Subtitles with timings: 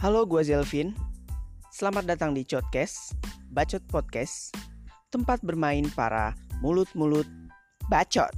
[0.00, 0.96] Halo, gue Zelvin.
[1.68, 3.12] Selamat datang di Podcast,
[3.52, 4.48] Bacot Podcast,
[5.12, 6.32] tempat bermain para
[6.64, 7.28] mulut-mulut
[7.92, 8.32] bacot.